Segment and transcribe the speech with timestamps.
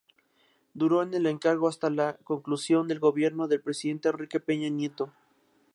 [0.73, 5.13] Duró en el encargo hasta la conclusión del Gobierno del presidente Enrique Peña Nieto.